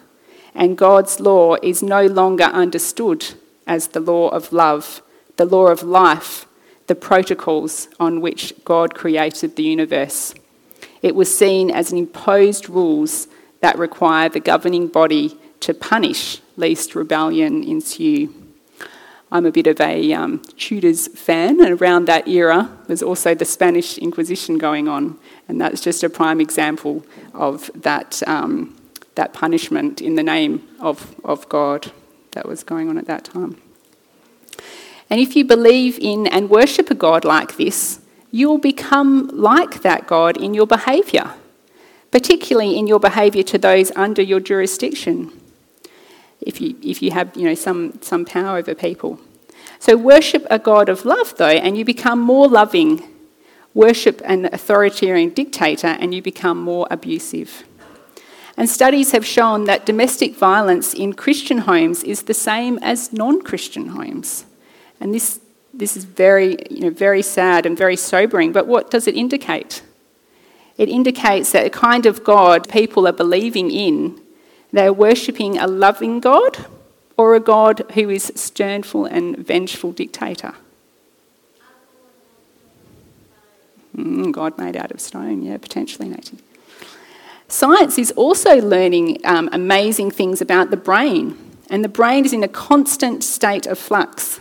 And 0.56 0.78
God's 0.78 1.20
law 1.20 1.56
is 1.62 1.84
no 1.84 2.06
longer 2.06 2.46
understood 2.46 3.26
as 3.68 3.88
the 3.88 4.00
law 4.00 4.30
of 4.30 4.54
love, 4.54 5.02
the 5.36 5.46
law 5.46 5.68
of 5.68 5.84
life, 5.84 6.46
the 6.88 6.96
protocols 6.96 7.90
on 8.00 8.22
which 8.22 8.54
God 8.64 8.96
created 8.96 9.56
the 9.56 9.64
universe. 9.64 10.34
It 11.02 11.16
was 11.16 11.38
seen 11.38 11.70
as 11.70 11.92
imposed 11.92 12.70
rules 12.70 13.28
that 13.60 13.78
require 13.78 14.30
the 14.30 14.40
governing 14.40 14.88
body 14.88 15.38
to 15.62 15.74
punish 15.74 16.42
lest 16.58 16.96
rebellion 16.96 17.64
ensue. 17.64 18.34
I'm 19.32 19.46
a 19.46 19.52
bit 19.52 19.68
of 19.68 19.80
a 19.80 20.12
um, 20.12 20.42
Tudors 20.58 21.08
fan, 21.08 21.62
and 21.62 21.82
around 21.82 22.06
that 22.06 22.28
era 22.28 22.78
was 22.88 23.02
also 23.02 23.34
the 23.34 23.46
Spanish 23.46 23.98
Inquisition 23.98 24.58
going 24.58 24.90
on, 24.90 25.18
and 25.48 25.62
that's 25.62 25.80
just 25.80 26.04
a 26.04 26.10
prime 26.10 26.42
example 26.42 27.06
of 27.34 27.72
that, 27.74 28.22
um, 28.28 28.76
that 29.16 29.34
punishment 29.34 30.02
in 30.02 30.16
the 30.16 30.24
name 30.24 30.68
of, 30.82 31.16
of 31.24 31.48
God 31.48 31.92
that 32.32 32.46
was 32.46 32.64
going 32.64 32.90
on 32.90 32.98
at 32.98 33.06
that 33.06 33.24
time. 33.24 33.62
And 35.10 35.20
if 35.22 35.36
you 35.36 35.46
believe 35.46 35.98
in 36.00 36.28
and 36.28 36.50
worship 36.50 36.92
a 36.92 36.96
God 36.96 37.24
like 37.24 37.56
this, 37.56 38.00
you 38.32 38.50
will 38.50 38.58
become 38.58 39.30
like 39.34 39.82
that 39.82 40.08
God 40.08 40.36
in 40.36 40.54
your 40.54 40.68
behaviour, 40.68 41.34
particularly 42.12 42.78
in 42.78 42.88
your 42.88 43.00
behaviour 43.00 43.44
to 43.44 43.58
those 43.58 43.92
under 43.96 44.22
your 44.22 44.40
jurisdiction 44.40 45.41
if 46.42 46.60
you, 46.60 46.76
if 46.82 47.02
you 47.02 47.12
have 47.12 47.36
you 47.36 47.46
know, 47.46 47.56
some, 47.56 48.02
some 48.02 48.26
power 48.26 48.58
over 48.58 48.74
people. 48.76 49.20
So 49.80 49.98
worship 49.98 50.46
a 50.50 50.60
God 50.60 50.90
of 50.90 51.06
love, 51.06 51.36
though, 51.38 51.48
and 51.48 51.78
you 51.78 51.86
become 51.86 52.20
more 52.20 52.48
loving. 52.48 53.04
Worship 53.74 54.22
an 54.26 54.46
authoritarian 54.46 55.30
dictator, 55.30 55.88
and 55.88 56.14
you 56.14 56.22
become 56.22 56.62
more 56.62 56.88
abusive. 56.92 57.64
And 58.58 58.70
studies 58.70 59.12
have 59.12 59.26
shown 59.26 59.64
that 59.66 59.86
domestic 59.86 60.36
violence 60.36 60.94
in 60.94 61.14
Christian 61.14 61.60
homes 61.60 62.04
is 62.04 62.24
the 62.24 62.34
same 62.34 62.78
as 62.82 63.14
non 63.14 63.42
Christian 63.42 63.88
homes. 63.88 64.46
And 65.00 65.14
this, 65.14 65.40
this 65.74 65.96
is 65.96 66.04
very, 66.04 66.58
you 66.70 66.82
know, 66.82 66.90
very 66.90 67.22
sad 67.22 67.66
and 67.66 67.78
very 67.78 67.96
sobering, 67.96 68.52
but 68.52 68.68
what 68.68 68.92
does 68.92 69.08
it 69.08 69.16
indicate? 69.16 69.82
It 70.78 70.90
indicates 70.90 71.52
that 71.54 71.64
the 71.64 71.70
kind 71.70 72.06
of 72.06 72.24
God 72.24 72.70
people 72.70 73.08
are 73.08 73.14
believing 73.14 73.72
in 73.72 74.22
they're 74.72 74.94
worshipping 74.94 75.58
a 75.58 75.68
loving 75.68 76.20
God 76.20 76.66
or 77.18 77.36
a 77.36 77.40
God 77.40 77.86
who 77.94 78.10
is 78.10 78.32
sternful 78.36 79.06
and 79.06 79.38
vengeful 79.38 79.92
dictator. 79.92 80.54
Mm, 83.96 84.32
God 84.32 84.58
made 84.58 84.78
out 84.78 84.92
of 84.92 85.02
stone, 85.02 85.44
yeah, 85.44 85.58
potentially, 85.58 86.08
Nathan. 86.08 86.40
Science 87.48 87.98
is 87.98 88.12
also 88.12 88.62
learning 88.62 89.18
um, 89.26 89.50
amazing 89.52 90.10
things 90.10 90.42
about 90.42 90.72
the 90.72 90.78
brain, 90.78 91.38
and 91.70 91.84
the 91.84 91.90
brain 91.90 92.26
is 92.26 92.32
in 92.32 92.44
a 92.44 92.48
constant 92.48 93.24
state 93.24 93.68
of 93.68 93.78
flux, 93.78 94.40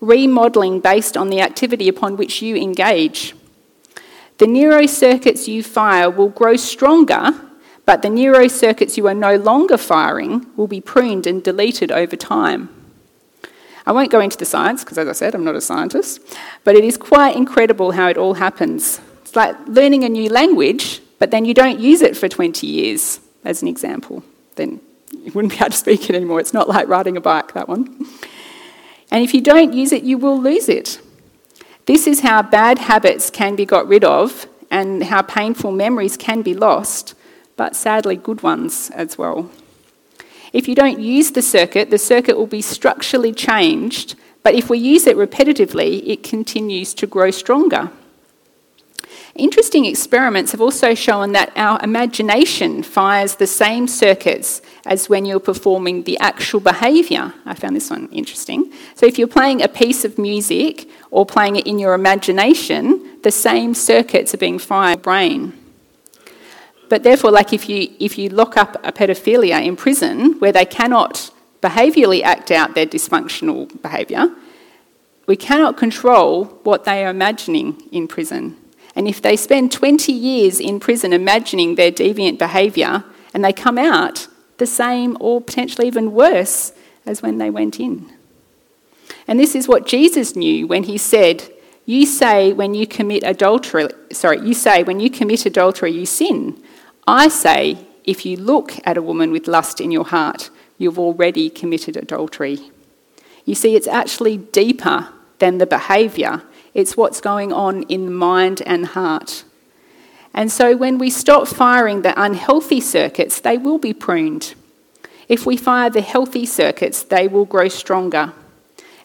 remodelling 0.00 0.80
based 0.80 1.16
on 1.16 1.30
the 1.30 1.40
activity 1.40 1.88
upon 1.88 2.16
which 2.16 2.42
you 2.42 2.56
engage. 2.56 3.34
The 4.38 4.46
neurocircuits 4.46 5.46
you 5.46 5.62
fire 5.62 6.10
will 6.10 6.30
grow 6.30 6.56
stronger 6.56 7.30
but 7.84 8.02
the 8.02 8.08
neurocircuits 8.08 8.96
you 8.96 9.06
are 9.08 9.14
no 9.14 9.36
longer 9.36 9.76
firing 9.76 10.46
will 10.56 10.68
be 10.68 10.80
pruned 10.80 11.26
and 11.26 11.42
deleted 11.42 11.90
over 11.90 12.16
time. 12.16 12.68
I 13.84 13.92
won't 13.92 14.12
go 14.12 14.20
into 14.20 14.36
the 14.36 14.44
science 14.44 14.84
because, 14.84 14.98
as 14.98 15.08
I 15.08 15.12
said, 15.12 15.34
I'm 15.34 15.44
not 15.44 15.56
a 15.56 15.60
scientist, 15.60 16.20
but 16.62 16.76
it 16.76 16.84
is 16.84 16.96
quite 16.96 17.36
incredible 17.36 17.92
how 17.92 18.08
it 18.08 18.16
all 18.16 18.34
happens. 18.34 19.00
It's 19.22 19.34
like 19.34 19.56
learning 19.66 20.04
a 20.04 20.08
new 20.08 20.28
language, 20.28 21.00
but 21.18 21.30
then 21.32 21.44
you 21.44 21.54
don't 21.54 21.80
use 21.80 22.00
it 22.00 22.16
for 22.16 22.28
20 22.28 22.66
years, 22.66 23.20
as 23.44 23.62
an 23.62 23.68
example. 23.68 24.22
Then 24.54 24.80
you 25.12 25.32
wouldn't 25.32 25.52
be 25.52 25.58
able 25.58 25.70
to 25.70 25.76
speak 25.76 26.08
it 26.08 26.14
anymore. 26.14 26.38
It's 26.38 26.54
not 26.54 26.68
like 26.68 26.86
riding 26.86 27.16
a 27.16 27.20
bike, 27.20 27.54
that 27.54 27.68
one. 27.68 28.06
And 29.10 29.24
if 29.24 29.34
you 29.34 29.40
don't 29.40 29.72
use 29.72 29.92
it, 29.92 30.04
you 30.04 30.16
will 30.16 30.40
lose 30.40 30.68
it. 30.68 31.00
This 31.86 32.06
is 32.06 32.20
how 32.20 32.42
bad 32.42 32.78
habits 32.78 33.30
can 33.30 33.56
be 33.56 33.66
got 33.66 33.88
rid 33.88 34.04
of 34.04 34.46
and 34.70 35.02
how 35.02 35.22
painful 35.22 35.72
memories 35.72 36.16
can 36.16 36.42
be 36.42 36.54
lost 36.54 37.14
but 37.56 37.76
sadly 37.76 38.16
good 38.16 38.42
ones 38.42 38.90
as 38.94 39.18
well. 39.18 39.50
If 40.52 40.68
you 40.68 40.74
don't 40.74 41.00
use 41.00 41.30
the 41.30 41.42
circuit, 41.42 41.90
the 41.90 41.98
circuit 41.98 42.36
will 42.36 42.46
be 42.46 42.62
structurally 42.62 43.32
changed, 43.32 44.16
but 44.42 44.54
if 44.54 44.68
we 44.68 44.78
use 44.78 45.06
it 45.06 45.16
repetitively, 45.16 46.06
it 46.06 46.22
continues 46.22 46.92
to 46.94 47.06
grow 47.06 47.30
stronger. 47.30 47.90
Interesting 49.34 49.86
experiments 49.86 50.52
have 50.52 50.60
also 50.60 50.94
shown 50.94 51.32
that 51.32 51.52
our 51.56 51.82
imagination 51.82 52.82
fires 52.82 53.36
the 53.36 53.46
same 53.46 53.88
circuits 53.88 54.60
as 54.84 55.08
when 55.08 55.24
you're 55.24 55.40
performing 55.40 56.02
the 56.02 56.18
actual 56.18 56.60
behaviour. 56.60 57.32
I 57.46 57.54
found 57.54 57.74
this 57.74 57.88
one 57.88 58.08
interesting. 58.12 58.70
So, 58.94 59.06
if 59.06 59.18
you're 59.18 59.28
playing 59.28 59.62
a 59.62 59.68
piece 59.68 60.04
of 60.04 60.18
music 60.18 60.86
or 61.10 61.24
playing 61.24 61.56
it 61.56 61.66
in 61.66 61.78
your 61.78 61.94
imagination, 61.94 63.20
the 63.22 63.30
same 63.30 63.72
circuits 63.72 64.34
are 64.34 64.38
being 64.38 64.58
fired 64.58 64.92
in 64.92 64.98
your 64.98 65.02
brain. 65.02 65.61
But 66.92 67.04
therefore, 67.04 67.30
like 67.30 67.54
if 67.54 67.70
you, 67.70 67.88
if 67.98 68.18
you 68.18 68.28
lock 68.28 68.58
up 68.58 68.76
a 68.84 68.92
pedophilia 68.92 69.64
in 69.64 69.76
prison 69.76 70.38
where 70.40 70.52
they 70.52 70.66
cannot 70.66 71.30
behaviourally 71.62 72.20
act 72.20 72.50
out 72.50 72.74
their 72.74 72.84
dysfunctional 72.84 73.80
behaviour, 73.80 74.28
we 75.26 75.34
cannot 75.34 75.78
control 75.78 76.44
what 76.64 76.84
they 76.84 77.02
are 77.02 77.08
imagining 77.08 77.82
in 77.92 78.06
prison. 78.08 78.58
And 78.94 79.08
if 79.08 79.22
they 79.22 79.36
spend 79.36 79.72
20 79.72 80.12
years 80.12 80.60
in 80.60 80.80
prison 80.80 81.14
imagining 81.14 81.76
their 81.76 81.90
deviant 81.90 82.38
behaviour 82.38 83.04
and 83.32 83.42
they 83.42 83.54
come 83.54 83.78
out 83.78 84.28
the 84.58 84.66
same 84.66 85.16
or 85.18 85.40
potentially 85.40 85.86
even 85.86 86.12
worse 86.12 86.74
as 87.06 87.22
when 87.22 87.38
they 87.38 87.48
went 87.48 87.80
in. 87.80 88.12
And 89.26 89.40
this 89.40 89.54
is 89.54 89.66
what 89.66 89.86
Jesus 89.86 90.36
knew 90.36 90.66
when 90.66 90.82
he 90.82 90.98
said, 90.98 91.50
You 91.86 92.04
say 92.04 92.52
when 92.52 92.74
you 92.74 92.86
commit 92.86 93.22
adultery, 93.22 93.88
sorry, 94.10 94.46
you 94.46 94.52
say 94.52 94.82
when 94.82 95.00
you 95.00 95.08
commit 95.08 95.46
adultery, 95.46 95.90
you 95.90 96.04
sin. 96.04 96.62
I 97.06 97.28
say, 97.28 97.86
if 98.04 98.24
you 98.26 98.36
look 98.36 98.74
at 98.84 98.96
a 98.96 99.02
woman 99.02 99.30
with 99.30 99.48
lust 99.48 99.80
in 99.80 99.90
your 99.90 100.04
heart, 100.04 100.50
you've 100.78 100.98
already 100.98 101.50
committed 101.50 101.96
adultery. 101.96 102.70
You 103.44 103.54
see, 103.54 103.76
it's 103.76 103.88
actually 103.88 104.36
deeper 104.36 105.08
than 105.38 105.58
the 105.58 105.66
behaviour 105.66 106.42
it's 106.74 106.96
what's 106.96 107.20
going 107.20 107.52
on 107.52 107.82
in 107.84 108.12
mind 108.12 108.62
and 108.64 108.86
heart. 108.86 109.44
And 110.34 110.50
so 110.50 110.76
when 110.76 110.98
we 110.98 111.10
stop 111.10 111.46
firing 111.46 112.02
the 112.02 112.20
unhealthy 112.20 112.80
circuits, 112.80 113.40
they 113.40 113.58
will 113.58 113.78
be 113.78 113.92
pruned. 113.92 114.54
If 115.28 115.44
we 115.44 115.56
fire 115.56 115.90
the 115.90 116.00
healthy 116.00 116.46
circuits, 116.46 117.02
they 117.02 117.28
will 117.28 117.44
grow 117.44 117.68
stronger. 117.68 118.32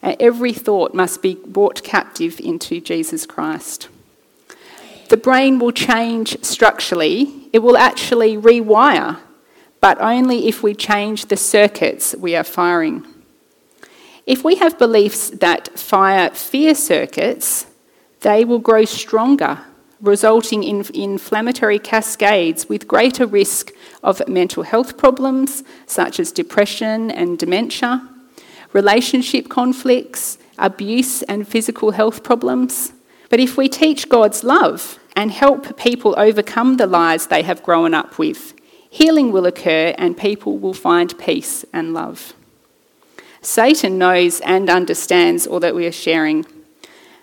And 0.01 0.15
every 0.21 0.53
thought 0.53 0.93
must 0.93 1.21
be 1.21 1.35
brought 1.35 1.83
captive 1.83 2.39
into 2.39 2.79
Jesus 2.79 3.25
Christ. 3.25 3.89
The 5.09 5.17
brain 5.17 5.59
will 5.59 5.71
change 5.71 6.43
structurally, 6.43 7.49
it 7.53 7.59
will 7.59 7.77
actually 7.77 8.35
rewire, 8.35 9.17
but 9.79 10.01
only 10.01 10.47
if 10.47 10.61
we 10.61 10.73
change 10.73 11.27
the 11.27 11.37
circuits 11.37 12.13
we 12.17 12.35
are 12.35 12.43
firing. 12.43 13.05
If 14.25 14.43
we 14.43 14.55
have 14.55 14.77
beliefs 14.77 15.29
that 15.29 15.79
fire 15.79 16.29
fear 16.31 16.75
circuits, 16.75 17.67
they 18.19 18.43
will 18.43 18.59
grow 18.59 18.83
stronger, 18.83 19.59
resulting 20.01 20.63
in 20.63 20.85
inflammatory 20.93 21.79
cascades 21.79 22.67
with 22.67 22.89
greater 22.89 23.25
risk 23.25 23.71
of 24.03 24.27
mental 24.27 24.63
health 24.63 24.97
problems 24.97 25.63
such 25.85 26.19
as 26.19 26.33
depression 26.33 27.09
and 27.11 27.39
dementia, 27.39 28.05
relationship 28.73 29.47
conflicts, 29.47 30.37
abuse, 30.57 31.21
and 31.23 31.47
physical 31.47 31.91
health 31.91 32.23
problems. 32.23 32.91
But 33.29 33.39
if 33.39 33.57
we 33.57 33.67
teach 33.67 34.09
God's 34.09 34.43
love 34.43 34.99
and 35.15 35.31
help 35.31 35.77
people 35.77 36.15
overcome 36.17 36.77
the 36.77 36.87
lies 36.87 37.27
they 37.27 37.43
have 37.43 37.63
grown 37.63 37.93
up 37.93 38.17
with, 38.17 38.53
healing 38.89 39.31
will 39.31 39.45
occur 39.45 39.93
and 39.97 40.17
people 40.17 40.57
will 40.57 40.73
find 40.73 41.17
peace 41.17 41.65
and 41.73 41.93
love. 41.93 42.33
Satan 43.41 43.97
knows 43.97 44.41
and 44.41 44.69
understands 44.69 45.45
all 45.45 45.59
that 45.59 45.75
we 45.75 45.85
are 45.85 45.91
sharing, 45.91 46.45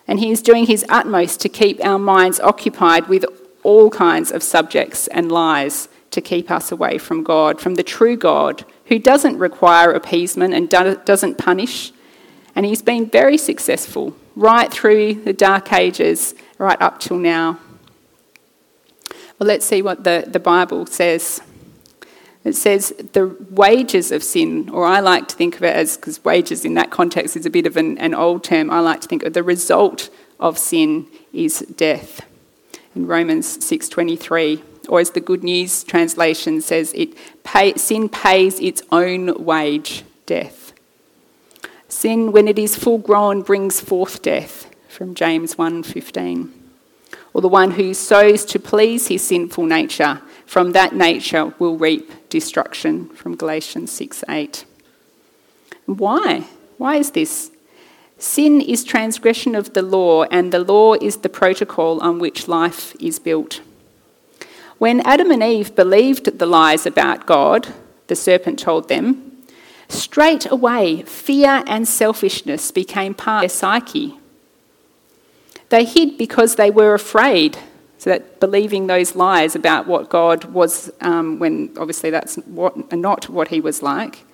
and 0.07 0.21
he 0.21 0.31
is 0.31 0.43
doing 0.43 0.67
his 0.67 0.85
utmost 0.89 1.41
to 1.41 1.49
keep 1.49 1.85
our 1.85 1.99
minds 1.99 2.41
occupied 2.41 3.09
with 3.09 3.25
all 3.63 3.91
kinds 3.91 4.31
of 4.31 4.43
subjects 4.43 5.07
and 5.09 5.33
lies 5.33 5.89
to 6.11 6.21
keep 6.21 6.51
us 6.51 6.71
away 6.71 6.99
from 6.99 7.25
God, 7.25 7.61
from 7.61 7.75
the 7.75 7.83
true 7.83 8.17
God 8.17 8.65
who 8.87 8.99
doesn't 8.99 9.39
require 9.39 9.90
appeasement 9.90 10.55
and 10.55 10.69
doesn't 10.69 11.38
punish. 11.38 11.93
And 12.55 12.64
he's 12.64 12.83
been 12.83 13.09
very 13.09 13.38
successful 13.38 14.14
right 14.37 14.73
through 14.73 15.14
the 15.14 15.33
dark 15.33 15.73
ages, 15.73 16.35
right 16.59 16.81
up 16.81 17.01
till 17.01 17.18
now. 17.18 17.59
Well, 19.38 19.49
let's 19.49 19.66
see 19.66 19.83
what 19.83 20.05
the, 20.05 20.25
the 20.27 20.40
Bible 20.40 20.87
says. 20.87 21.40
It 22.44 22.55
says 22.55 22.90
the 23.12 23.37
wages 23.51 24.12
of 24.12 24.23
sin, 24.23 24.68
or 24.68 24.85
I 24.85 25.01
like 25.01 25.29
to 25.29 25.37
think 25.37 25.57
of 25.57 25.64
it 25.64 25.75
as, 25.75 25.97
because 25.97 26.23
wages 26.25 26.64
in 26.64 26.75
that 26.75 26.90
context 26.90 27.37
is 27.37 27.47
a 27.47 27.51
bit 27.51 27.66
of 27.66 27.77
an, 27.77 27.97
an 27.99 28.14
old 28.14 28.44
term, 28.44 28.70
I 28.70 28.81
like 28.81 29.01
to 29.01 29.09
think 29.09 29.23
of 29.23 29.33
the 29.33 29.42
result 29.42 30.11
of 30.38 30.59
sin 30.59 31.07
is 31.33 31.61
death. 31.77 32.20
In 32.94 33.07
Romans 33.07 33.59
6.23, 33.59 34.62
or 34.88 35.01
as 35.01 35.11
the 35.11 35.20
Good 35.20 35.42
News 35.42 35.83
translation 35.85 36.61
says, 36.61 36.92
it 36.94 37.14
pay, 37.44 37.75
sin 37.75 38.09
pays 38.09 38.61
its 38.61 38.83
own 38.92 39.42
wage, 39.44 40.05
death. 40.27 40.63
Sin, 41.94 42.33
when 42.33 42.48
it 42.48 42.59
is 42.59 42.74
full 42.76 42.98
grown, 42.98 43.42
brings 43.42 43.80
forth 43.80 44.20
death, 44.20 44.68
from 44.88 45.14
James 45.14 45.54
1.15. 45.54 46.50
Or 47.33 47.40
the 47.40 47.48
one 47.48 47.70
who 47.70 47.94
sows 47.94 48.44
to 48.46 48.59
please 48.59 49.07
his 49.07 49.22
sinful 49.22 49.64
nature, 49.64 50.20
from 50.44 50.72
that 50.72 50.92
nature 50.92 51.54
will 51.61 51.78
reap 51.78 52.28
destruction 52.28 53.11
from 53.11 53.37
Galatians 53.37 53.92
6 53.92 54.24
8. 54.28 54.64
Why? 55.87 56.48
Why 56.78 56.96
is 56.96 57.12
this? 57.12 57.52
Sin 58.18 58.61
is 58.61 58.83
transgression 58.83 59.54
of 59.54 59.72
the 59.72 59.83
law, 59.83 60.24
and 60.24 60.52
the 60.52 60.64
law 60.64 60.94
is 60.94 61.18
the 61.18 61.28
protocol 61.28 62.00
on 62.00 62.18
which 62.18 62.48
life 62.48 62.96
is 63.00 63.20
built. 63.20 63.61
When 64.78 65.00
Adam 65.02 65.30
and 65.30 65.44
Eve 65.44 65.76
believed 65.76 66.40
the 66.40 66.46
lies 66.46 66.87
about 66.87 67.24
God, 67.24 67.72
the 68.09 68.16
serpent 68.16 68.59
told 68.59 68.88
them, 68.88 69.34
straight 69.88 70.51
away 70.51 71.03
fear 71.03 71.62
and 71.66 71.87
selfishness 71.87 72.70
became 72.70 73.14
part 73.14 73.44
of 73.44 73.51
their 73.51 73.57
psyche. 73.57 74.18
They 75.68 75.85
hid 75.85 76.18
because 76.18 76.57
they 76.57 76.70
were 76.70 76.94
afraid 76.94 77.59
so 78.05 78.11
that 78.11 78.38
believing 78.38 78.87
those 78.87 79.16
lies 79.16 79.57
about 79.57 79.87
what 79.87 80.11
God 80.11 80.44
was, 80.44 80.92
um, 81.01 81.38
when 81.38 81.73
obviously 81.79 82.11
that's 82.11 82.37
what, 82.37 82.92
not 82.92 83.31
what 83.31 83.49
he 83.49 83.61
was 83.61 83.83
like, 83.83 84.25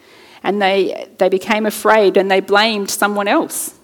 and 0.43 0.61
they, 0.61 1.09
they 1.19 1.29
became 1.29 1.67
afraid 1.67 2.17
and 2.17 2.29
they 2.29 2.41
blamed 2.41 2.91
someone 2.91 3.29
else. 3.29 3.79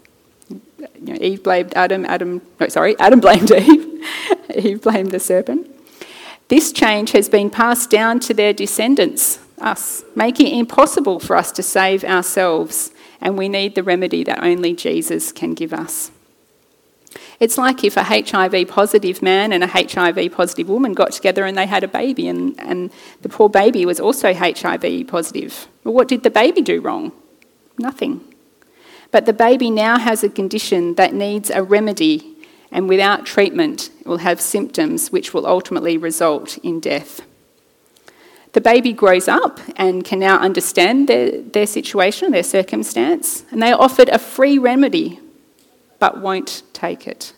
You 0.49 0.59
know, 1.01 1.19
Eve 1.21 1.45
blamed 1.45 1.73
Adam, 1.75 2.05
Adam, 2.05 2.43
no, 2.59 2.69
sorry, 2.69 2.97
Adam 2.99 3.21
blamed 3.21 3.53
Eve, 3.53 4.05
Eve 4.57 4.83
blamed 4.83 5.13
the 5.13 5.21
serpent. 5.21 5.71
This 6.49 6.73
change 6.73 7.13
has 7.13 7.29
been 7.29 7.49
passed 7.49 7.89
down 7.89 8.19
to 8.21 8.35
their 8.35 8.53
descendants, 8.53 9.39
us, 9.59 10.05
making 10.15 10.49
it 10.49 10.59
impossible 10.59 11.21
for 11.21 11.37
us 11.37 11.53
to 11.53 11.63
save 11.63 12.05
ourselves, 12.05 12.91
and 13.21 13.39
we 13.39 13.49
need 13.49 13.75
the 13.75 13.83
remedy 13.83 14.25
that 14.25 14.43
only 14.43 14.75
Jesus 14.75 15.33
can 15.33 15.55
give 15.55 15.73
us. 15.73 16.11
It's 17.39 17.59
like 17.59 17.85
if 17.85 17.97
a 17.97 18.05
HIV 18.05 18.69
positive 18.69 19.23
man 19.23 19.53
and 19.53 19.63
a 19.63 19.67
HIV 19.67 20.33
positive 20.33 20.69
woman 20.69 20.93
got 20.93 21.13
together 21.13 21.45
and 21.45 21.57
they 21.57 21.67
had 21.67 21.85
a 21.85 21.89
baby, 21.89 22.29
and, 22.29 22.59
and 22.61 22.91
the 23.23 23.29
poor 23.29 23.49
baby 23.49 23.85
was 23.85 24.01
also 24.01 24.33
HIV 24.33 25.07
positive. 25.07 25.69
Well, 25.85 25.95
what 25.95 26.09
did 26.09 26.23
the 26.23 26.31
baby 26.31 26.63
do 26.63 26.81
wrong? 26.81 27.13
Nothing. 27.79 28.23
But 29.11 29.27
the 29.27 29.33
baby 29.33 29.71
now 29.71 29.99
has 29.99 30.25
a 30.25 30.29
condition 30.29 30.95
that 30.95 31.15
needs 31.15 31.51
a 31.51 31.63
remedy, 31.63 32.37
and 32.71 32.89
without 32.89 33.27
treatment, 33.27 33.91
will 34.05 34.19
have 34.19 34.41
symptoms 34.41 35.13
which 35.13 35.33
will 35.33 35.47
ultimately 35.47 35.97
result 35.97 36.59
in 36.59 36.81
death. 36.81 37.23
The 38.57 38.63
baby 38.63 38.95
grows 38.95 39.29
up 39.29 39.61
and 39.77 40.03
can 40.03 40.19
now 40.19 40.39
understand 40.39 41.09
their, 41.09 41.43
their 41.43 41.67
situation, 41.67 42.31
their 42.31 42.43
circumstance, 42.43 43.45
and 43.51 43.61
they 43.61 43.71
are 43.71 43.79
offered 43.79 44.09
a 44.09 44.19
free 44.19 44.57
remedy 44.57 45.21
but 45.99 46.23
won't 46.23 46.63
take 46.73 47.07
it. 47.07 47.35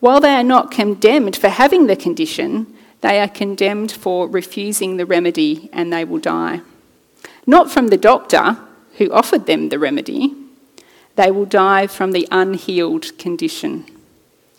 While 0.00 0.20
they 0.20 0.34
are 0.34 0.44
not 0.44 0.70
condemned 0.70 1.34
for 1.34 1.48
having 1.48 1.86
the 1.86 1.96
condition, 1.96 2.76
they 3.00 3.20
are 3.20 3.28
condemned 3.28 3.90
for 3.90 4.28
refusing 4.28 4.98
the 4.98 5.06
remedy 5.06 5.70
and 5.72 5.90
they 5.90 6.04
will 6.04 6.18
die. 6.18 6.60
Not 7.46 7.70
from 7.70 7.88
the 7.88 7.96
doctor 7.96 8.58
who 8.98 9.10
offered 9.10 9.46
them 9.46 9.70
the 9.70 9.78
remedy, 9.78 10.34
they 11.16 11.30
will 11.30 11.46
die 11.46 11.86
from 11.86 12.12
the 12.12 12.28
unhealed 12.30 13.16
condition. 13.16 13.86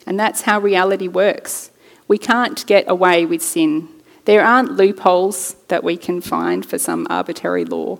And 0.07 0.19
that's 0.19 0.41
how 0.41 0.59
reality 0.59 1.07
works. 1.07 1.69
We 2.07 2.17
can't 2.17 2.65
get 2.65 2.85
away 2.89 3.27
with 3.27 3.43
sin. 3.43 3.92
There 4.25 4.43
aren't 4.43 4.73
loopholes 4.73 5.55
that 5.67 5.83
we 5.83 5.97
can 5.97 6.21
find 6.21 6.65
for 6.65 6.77
some 6.77 7.07
arbitrary 7.09 7.65
law. 7.65 7.99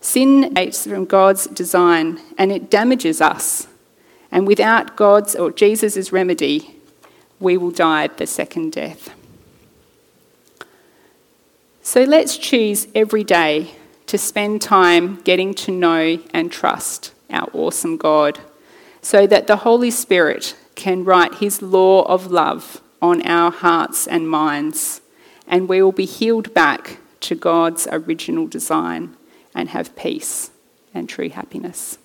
Sin 0.00 0.54
dates 0.54 0.86
from 0.86 1.04
God's 1.04 1.46
design 1.46 2.20
and 2.38 2.50
it 2.50 2.70
damages 2.70 3.20
us 3.20 3.66
and 4.32 4.46
without 4.46 4.96
God's 4.96 5.34
or 5.34 5.50
Jesus' 5.50 6.12
remedy, 6.12 6.76
we 7.38 7.56
will 7.56 7.70
die 7.70 8.06
the 8.06 8.26
second 8.26 8.72
death. 8.72 9.10
So 11.82 12.04
let's 12.04 12.36
choose 12.36 12.86
every 12.94 13.24
day 13.24 13.74
to 14.06 14.18
spend 14.18 14.62
time 14.62 15.20
getting 15.22 15.54
to 15.54 15.72
know 15.72 16.18
and 16.32 16.52
trust 16.52 17.12
our 17.30 17.48
awesome 17.52 17.96
God 17.96 18.38
so 19.02 19.26
that 19.26 19.46
the 19.46 19.56
Holy 19.56 19.90
Spirit 19.90 20.56
can 20.74 21.04
write 21.04 21.36
his 21.36 21.62
law 21.62 22.02
of 22.02 22.30
love 22.30 22.80
on 23.02 23.22
our 23.22 23.50
hearts 23.50 24.06
and 24.06 24.28
minds, 24.28 25.00
and 25.50 25.68
we 25.68 25.82
will 25.82 25.92
be 25.92 26.06
healed 26.06 26.54
back 26.54 26.98
to 27.18 27.34
God's 27.34 27.86
original 27.90 28.46
design 28.46 29.16
and 29.54 29.68
have 29.70 29.94
peace 29.96 30.52
and 30.94 31.08
true 31.08 31.28
happiness. 31.28 31.98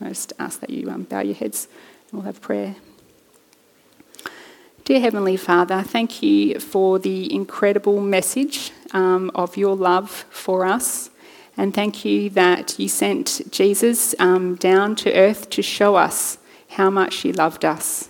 I 0.00 0.08
just 0.08 0.32
ask 0.38 0.60
that 0.60 0.70
you 0.70 0.88
um, 0.88 1.02
bow 1.02 1.20
your 1.20 1.34
heads 1.34 1.68
and 2.10 2.20
we'll 2.20 2.26
have 2.26 2.40
prayer. 2.40 2.76
Dear 4.84 5.00
Heavenly 5.00 5.36
Father, 5.36 5.82
thank 5.82 6.22
you 6.22 6.60
for 6.60 6.98
the 6.98 7.32
incredible 7.34 8.00
message 8.00 8.70
um, 8.92 9.30
of 9.34 9.56
your 9.56 9.74
love 9.74 10.10
for 10.30 10.64
us. 10.64 11.10
And 11.56 11.74
thank 11.74 12.04
you 12.04 12.30
that 12.30 12.78
you 12.78 12.88
sent 12.88 13.50
Jesus 13.50 14.14
um, 14.18 14.56
down 14.56 14.94
to 14.96 15.12
earth 15.12 15.50
to 15.50 15.62
show 15.62 15.96
us 15.96 16.38
how 16.68 16.90
much 16.90 17.24
you 17.24 17.32
loved 17.32 17.64
us. 17.64 18.08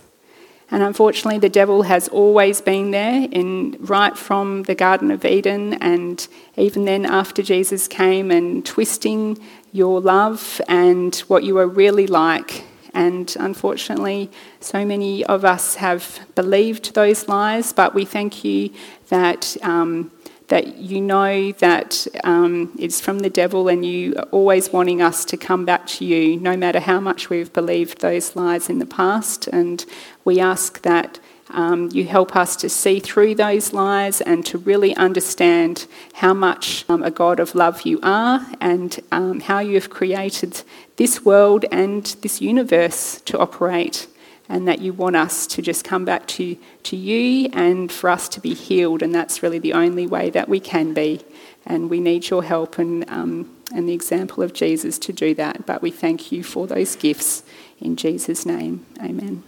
And 0.71 0.81
unfortunately, 0.81 1.39
the 1.39 1.49
devil 1.49 1.83
has 1.83 2.07
always 2.07 2.59
been 2.59 2.91
there, 2.91 3.27
in, 3.31 3.77
right 3.79 4.17
from 4.17 4.63
the 4.63 4.75
Garden 4.75 5.11
of 5.11 5.23
Eden, 5.23 5.75
and 5.75 6.27
even 6.57 6.85
then 6.85 7.05
after 7.05 7.43
Jesus 7.43 7.87
came 7.87 8.31
and 8.31 8.65
twisting 8.65 9.37
your 9.71 10.01
love 10.01 10.59
and 10.67 11.15
what 11.27 11.43
you 11.43 11.53
were 11.53 11.67
really 11.67 12.07
like. 12.07 12.63
And 12.93 13.35
unfortunately, 13.39 14.31
so 14.59 14.85
many 14.85 15.23
of 15.25 15.45
us 15.45 15.75
have 15.75 16.21
believed 16.33 16.95
those 16.95 17.27
lies, 17.27 17.73
but 17.73 17.93
we 17.93 18.05
thank 18.05 18.43
you 18.43 18.71
that. 19.09 19.55
Um, 19.61 20.11
that 20.47 20.77
you 20.77 21.01
know 21.01 21.51
that 21.53 22.07
um, 22.23 22.71
it's 22.77 23.01
from 23.01 23.19
the 23.19 23.29
devil 23.29 23.67
and 23.67 23.85
you 23.85 24.15
are 24.15 24.27
always 24.31 24.71
wanting 24.71 25.01
us 25.01 25.25
to 25.25 25.37
come 25.37 25.65
back 25.65 25.87
to 25.87 26.05
you, 26.05 26.37
no 26.37 26.55
matter 26.55 26.79
how 26.79 26.99
much 26.99 27.29
we've 27.29 27.51
believed 27.51 28.01
those 28.01 28.35
lies 28.35 28.69
in 28.69 28.79
the 28.79 28.85
past. 28.85 29.47
And 29.47 29.85
we 30.23 30.39
ask 30.39 30.81
that 30.83 31.19
um, 31.49 31.89
you 31.91 32.05
help 32.05 32.35
us 32.35 32.55
to 32.57 32.69
see 32.69 32.99
through 32.99 33.35
those 33.35 33.71
lies 33.73 34.21
and 34.21 34.45
to 34.47 34.57
really 34.57 34.95
understand 34.95 35.87
how 36.13 36.33
much 36.33 36.85
um, 36.89 37.03
a 37.03 37.11
God 37.11 37.39
of 37.39 37.55
love 37.55 37.83
you 37.83 37.99
are 38.01 38.45
and 38.59 38.99
um, 39.11 39.39
how 39.41 39.59
you 39.59 39.75
have 39.75 39.89
created 39.89 40.63
this 40.97 41.23
world 41.23 41.65
and 41.71 42.05
this 42.21 42.41
universe 42.41 43.21
to 43.21 43.37
operate 43.37 44.07
and 44.47 44.67
that 44.67 44.79
you 44.79 44.93
want 44.93 45.15
us 45.15 45.47
to 45.47 45.61
just 45.61 45.83
come 45.83 46.05
back 46.05 46.27
to, 46.27 46.57
to 46.83 46.95
you 46.95 47.49
and 47.53 47.91
for 47.91 48.09
us 48.09 48.29
to 48.29 48.39
be 48.39 48.53
healed. 48.53 49.01
And 49.01 49.13
that's 49.13 49.41
really 49.41 49.59
the 49.59 49.73
only 49.73 50.07
way 50.07 50.29
that 50.29 50.47
we 50.47 50.59
can 50.59 50.93
be. 50.93 51.21
And 51.65 51.89
we 51.89 51.99
need 51.99 52.29
your 52.29 52.43
help 52.43 52.77
and, 52.77 53.09
um, 53.09 53.55
and 53.73 53.89
the 53.89 53.93
example 53.93 54.43
of 54.43 54.53
Jesus 54.53 54.99
to 54.99 55.13
do 55.13 55.33
that. 55.35 55.65
But 55.65 55.81
we 55.81 55.91
thank 55.91 56.31
you 56.31 56.43
for 56.43 56.67
those 56.67 56.95
gifts 56.95 57.43
in 57.79 57.95
Jesus' 57.95 58.45
name. 58.45 58.85
Amen. 59.01 59.43